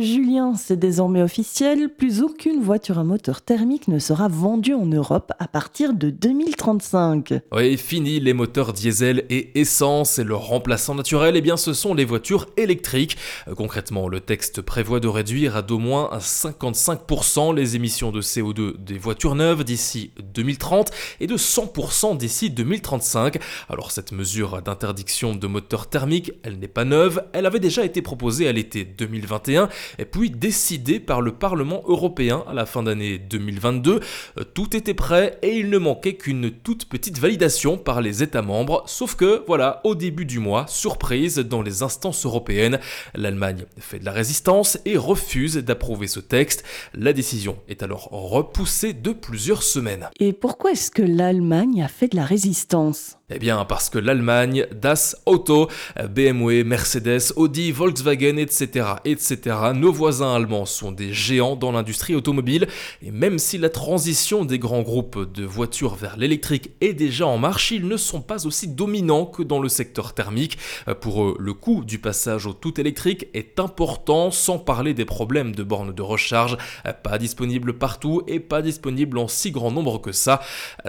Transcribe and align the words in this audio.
Julien, 0.00 0.54
c'est 0.56 0.78
désormais 0.78 1.22
officiel, 1.22 1.90
plus 1.90 2.22
aucune 2.22 2.62
voiture 2.62 2.98
à 2.98 3.04
moteur 3.04 3.42
thermique 3.42 3.86
ne 3.88 3.98
sera 3.98 4.28
vendue 4.28 4.72
en 4.72 4.86
Europe 4.86 5.32
à 5.38 5.46
partir 5.46 5.92
de 5.92 6.10
2035. 6.10 7.34
Oui, 7.52 7.76
fini 7.76 8.18
les 8.18 8.32
moteurs 8.32 8.72
diesel 8.72 9.24
et 9.28 9.60
essence 9.60 10.18
et 10.18 10.24
leur 10.24 10.46
remplaçant 10.46 10.94
naturel, 10.94 11.36
eh 11.36 11.40
bien 11.40 11.56
ce 11.56 11.74
sont 11.74 11.92
les 11.92 12.04
voitures 12.04 12.46
électriques. 12.56 13.18
Euh, 13.48 13.54
concrètement, 13.54 14.08
le 14.08 14.20
texte 14.20 14.62
prévoit 14.62 15.00
de 15.00 15.08
réduire 15.08 15.56
à 15.56 15.62
d'au 15.62 15.78
moins 15.78 16.10
55% 16.18 17.54
les 17.54 17.76
émissions 17.76 18.10
de 18.10 18.22
CO2 18.22 18.82
des 18.82 18.98
voitures 18.98 19.34
neuves 19.34 19.64
d'ici 19.64 20.12
2030 20.34 20.90
et 21.20 21.26
de 21.26 21.36
100% 21.36 22.16
d'ici 22.16 22.50
2035. 22.50 23.38
Alors 23.68 23.90
cette 23.90 24.12
mesure 24.12 24.62
d'interdiction 24.62 25.34
de 25.34 25.46
moteurs 25.46 25.88
thermiques, 25.88 26.32
elle 26.42 26.58
n'est 26.58 26.68
pas 26.68 26.84
neuve, 26.84 27.22
elle 27.32 27.46
avait 27.46 27.60
déjà 27.60 27.84
été 27.84 28.00
proposée 28.02 28.48
à 28.48 28.52
l'été 28.52 28.84
2021 28.84 29.68
et 29.98 30.04
puis 30.04 30.30
décidé 30.30 31.00
par 31.00 31.20
le 31.20 31.32
Parlement 31.32 31.82
européen 31.86 32.44
à 32.48 32.54
la 32.54 32.66
fin 32.66 32.82
d'année 32.82 33.18
2022. 33.18 34.00
Euh, 34.38 34.44
tout 34.54 34.76
était 34.76 34.94
prêt 34.94 35.38
et 35.42 35.56
il 35.56 35.70
ne 35.70 35.78
manquait 35.78 36.14
qu'une 36.14 36.50
toute 36.50 36.88
petite 36.88 37.18
validation 37.18 37.78
par 37.78 38.00
les 38.00 38.22
États 38.22 38.42
membres, 38.42 38.82
sauf 38.86 39.14
que, 39.14 39.44
voilà, 39.46 39.80
au 39.84 39.94
début 39.94 40.24
du 40.24 40.38
mois, 40.38 40.66
surprise, 40.68 41.38
dans 41.38 41.62
les 41.62 41.82
instances 41.82 42.24
européennes, 42.24 42.78
l'Allemagne 43.14 43.64
fait 43.78 43.98
de 43.98 44.04
la 44.04 44.12
résistance 44.12 44.78
et 44.84 44.96
refuse 44.96 45.56
d'approuver 45.56 46.06
ce 46.06 46.20
texte. 46.20 46.64
La 46.94 47.12
décision 47.12 47.58
est 47.68 47.82
alors 47.82 48.08
repoussée 48.10 48.92
de 48.92 49.12
plusieurs 49.12 49.62
semaines. 49.62 50.08
Et 50.18 50.32
pourquoi 50.32 50.72
est-ce 50.72 50.90
que 50.90 51.02
l'Allemagne 51.02 51.82
a 51.82 51.88
fait 51.88 52.08
de 52.08 52.16
la 52.16 52.24
résistance? 52.24 53.19
Eh 53.30 53.38
bien, 53.38 53.64
parce 53.64 53.90
que 53.90 53.98
l'Allemagne, 53.98 54.66
Das 54.72 55.16
Auto, 55.26 55.68
BMW, 55.96 56.64
Mercedes, 56.64 57.32
Audi, 57.36 57.72
Volkswagen, 57.72 58.36
etc., 58.38 58.86
etc., 59.04 59.56
nos 59.74 59.92
voisins 59.92 60.34
allemands 60.34 60.66
sont 60.66 60.92
des 60.92 61.12
géants 61.12 61.56
dans 61.56 61.72
l'industrie 61.72 62.14
automobile, 62.14 62.66
et 63.02 63.10
même 63.10 63.38
si 63.38 63.58
la 63.58 63.68
transition 63.68 64.44
des 64.44 64.58
grands 64.58 64.82
groupes 64.82 65.32
de 65.32 65.44
voitures 65.44 65.94
vers 65.94 66.16
l'électrique 66.16 66.70
est 66.80 66.92
déjà 66.92 67.26
en 67.26 67.38
marche, 67.38 67.70
ils 67.70 67.86
ne 67.86 67.96
sont 67.96 68.20
pas 68.20 68.46
aussi 68.46 68.68
dominants 68.68 69.26
que 69.26 69.42
dans 69.42 69.60
le 69.60 69.68
secteur 69.68 70.12
thermique. 70.14 70.58
Pour 71.00 71.24
eux, 71.24 71.36
le 71.38 71.54
coût 71.54 71.84
du 71.84 71.98
passage 71.98 72.46
au 72.46 72.52
tout 72.52 72.80
électrique 72.80 73.28
est 73.34 73.60
important, 73.60 74.30
sans 74.30 74.58
parler 74.58 74.94
des 74.94 75.04
problèmes 75.04 75.54
de 75.54 75.62
bornes 75.62 75.92
de 75.92 76.02
recharge, 76.02 76.56
pas 77.02 77.18
disponibles 77.18 77.78
partout 77.78 78.22
et 78.26 78.40
pas 78.40 78.62
disponibles 78.62 79.18
en 79.18 79.28
si 79.28 79.50
grand 79.50 79.70
nombre 79.70 80.00
que 80.00 80.12
ça. 80.12 80.40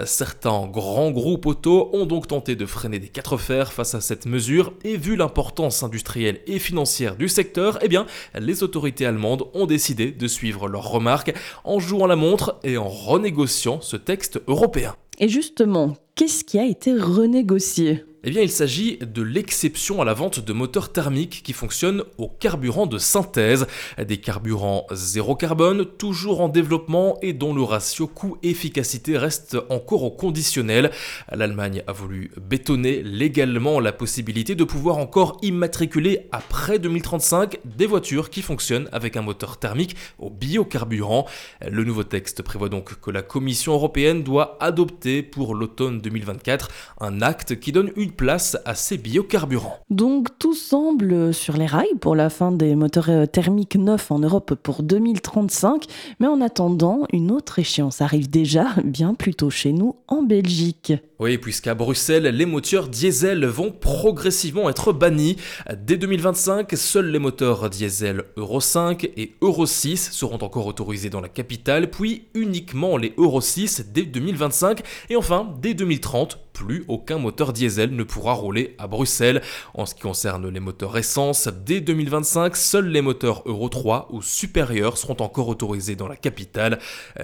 Certains 0.04 0.66
grands 0.66 1.10
groupes 1.10 1.46
auto 1.46 1.90
ont 1.92 2.06
donc 2.06 2.26
tenté 2.32 2.56
de 2.56 2.64
freiner 2.64 2.98
des 2.98 3.08
quatre 3.08 3.36
fers 3.36 3.74
face 3.74 3.94
à 3.94 4.00
cette 4.00 4.24
mesure 4.24 4.72
et 4.84 4.96
vu 4.96 5.16
l'importance 5.16 5.82
industrielle 5.82 6.40
et 6.46 6.58
financière 6.58 7.14
du 7.14 7.28
secteur, 7.28 7.78
eh 7.82 7.88
bien, 7.88 8.06
les 8.34 8.62
autorités 8.62 9.04
allemandes 9.04 9.44
ont 9.52 9.66
décidé 9.66 10.12
de 10.12 10.26
suivre 10.26 10.66
leurs 10.66 10.88
remarques 10.88 11.34
en 11.64 11.78
jouant 11.78 12.06
la 12.06 12.16
montre 12.16 12.58
et 12.64 12.78
en 12.78 12.88
renégociant 12.88 13.82
ce 13.82 13.98
texte 13.98 14.40
européen. 14.48 14.96
Et 15.18 15.28
justement, 15.28 15.94
qu'est-ce 16.14 16.42
qui 16.42 16.58
a 16.58 16.64
été 16.64 16.94
renégocié? 16.94 18.02
Eh 18.24 18.30
bien, 18.30 18.42
il 18.42 18.50
s'agit 18.50 18.98
de 18.98 19.20
l'exception 19.20 20.00
à 20.00 20.04
la 20.04 20.14
vente 20.14 20.38
de 20.38 20.52
moteurs 20.52 20.92
thermiques 20.92 21.42
qui 21.42 21.52
fonctionnent 21.52 22.04
au 22.18 22.28
carburant 22.28 22.86
de 22.86 22.96
synthèse, 22.96 23.66
des 23.98 24.18
carburants 24.18 24.86
zéro 24.92 25.34
carbone, 25.34 25.84
toujours 25.84 26.40
en 26.40 26.48
développement 26.48 27.18
et 27.20 27.32
dont 27.32 27.52
le 27.52 27.62
ratio 27.62 28.06
coût-efficacité 28.06 29.18
reste 29.18 29.56
encore 29.70 30.04
au 30.04 30.12
conditionnel. 30.12 30.92
L'Allemagne 31.32 31.82
a 31.88 31.92
voulu 31.92 32.30
bétonner 32.40 33.02
légalement 33.02 33.80
la 33.80 33.92
possibilité 33.92 34.54
de 34.54 34.62
pouvoir 34.62 34.98
encore 34.98 35.38
immatriculer 35.42 36.28
après 36.30 36.78
2035 36.78 37.58
des 37.64 37.86
voitures 37.86 38.30
qui 38.30 38.42
fonctionnent 38.42 38.88
avec 38.92 39.16
un 39.16 39.22
moteur 39.22 39.58
thermique 39.58 39.96
au 40.20 40.30
biocarburant. 40.30 41.26
Le 41.68 41.82
nouveau 41.82 42.04
texte 42.04 42.42
prévoit 42.42 42.68
donc 42.68 43.00
que 43.00 43.10
la 43.10 43.22
Commission 43.22 43.72
européenne 43.72 44.22
doit 44.22 44.58
adopter 44.60 45.24
pour 45.24 45.56
l'automne 45.56 46.00
2024 46.00 46.68
un 47.00 47.20
acte 47.20 47.58
qui 47.58 47.72
donne 47.72 47.90
une 47.96 48.11
place 48.12 48.56
à 48.64 48.74
ces 48.74 48.98
biocarburants. 48.98 49.78
Donc 49.90 50.28
tout 50.38 50.54
semble 50.54 51.34
sur 51.34 51.56
les 51.56 51.66
rails 51.66 51.98
pour 52.00 52.14
la 52.14 52.30
fin 52.30 52.52
des 52.52 52.74
moteurs 52.74 53.10
euh, 53.10 53.26
thermiques 53.26 53.76
neufs 53.76 54.10
en 54.10 54.18
Europe 54.18 54.54
pour 54.54 54.82
2035, 54.82 55.86
mais 56.20 56.26
en 56.26 56.40
attendant, 56.40 57.06
une 57.12 57.30
autre 57.30 57.58
échéance 57.58 58.00
arrive 58.00 58.30
déjà 58.30 58.66
bien 58.84 59.14
plus 59.14 59.34
tôt 59.34 59.50
chez 59.50 59.72
nous 59.72 59.96
en 60.08 60.22
Belgique. 60.22 60.92
Oui, 61.18 61.38
puisqu'à 61.38 61.74
Bruxelles, 61.74 62.24
les 62.24 62.46
moteurs 62.46 62.88
diesel 62.88 63.46
vont 63.46 63.70
progressivement 63.70 64.68
être 64.68 64.92
bannis. 64.92 65.36
Dès 65.72 65.96
2025, 65.96 66.72
seuls 66.74 67.12
les 67.12 67.20
moteurs 67.20 67.70
diesel 67.70 68.24
Euro 68.36 68.60
5 68.60 69.04
et 69.16 69.36
Euro 69.40 69.64
6 69.64 70.10
seront 70.10 70.42
encore 70.42 70.66
autorisés 70.66 71.10
dans 71.10 71.20
la 71.20 71.28
capitale, 71.28 71.90
puis 71.90 72.24
uniquement 72.34 72.96
les 72.96 73.14
Euro 73.18 73.40
6 73.40 73.92
dès 73.94 74.02
2025, 74.02 74.80
et 75.10 75.16
enfin, 75.16 75.54
dès 75.62 75.74
2030, 75.74 76.40
plus 76.52 76.84
aucun 76.88 77.18
moteur 77.18 77.52
diesel 77.52 77.94
ne 77.94 78.02
pourra 78.02 78.32
rouler 78.32 78.74
à 78.78 78.86
Bruxelles. 78.86 79.42
En 79.74 79.86
ce 79.86 79.94
qui 79.94 80.00
concerne 80.00 80.48
les 80.48 80.60
moteurs 80.60 80.96
essence, 80.96 81.48
dès 81.64 81.80
2025, 81.80 82.56
seuls 82.56 82.88
les 82.88 83.02
moteurs 83.02 83.42
Euro 83.46 83.68
3 83.68 84.08
ou 84.10 84.22
supérieurs 84.22 84.96
seront 84.96 85.16
encore 85.20 85.48
autorisés 85.48 85.96
dans 85.96 86.08
la 86.08 86.16
capitale. 86.16 86.78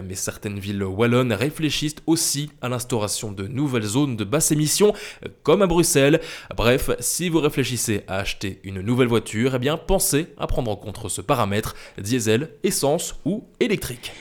Mais 0.04 0.14
certaines 0.14 0.58
villes 0.58 0.82
wallonnes 0.82 1.32
réfléchissent 1.32 1.96
aussi 2.06 2.50
à 2.60 2.68
l'instauration 2.68 3.32
de 3.32 3.46
nouvelles 3.46 3.82
zones 3.82 4.16
de 4.16 4.24
basse 4.24 4.52
émission, 4.52 4.92
comme 5.42 5.62
à 5.62 5.66
Bruxelles. 5.66 6.20
Bref, 6.56 6.90
si 7.00 7.28
vous 7.28 7.40
réfléchissez 7.40 8.02
à 8.08 8.16
acheter 8.16 8.60
une 8.64 8.80
nouvelle 8.80 9.08
voiture, 9.08 9.54
eh 9.54 9.58
bien 9.58 9.76
pensez 9.76 10.28
à 10.38 10.46
prendre 10.46 10.70
en 10.70 10.76
compte 10.76 11.08
ce 11.08 11.20
paramètre 11.20 11.74
diesel, 11.98 12.50
essence 12.62 13.16
ou 13.24 13.44
électrique. 13.60 14.12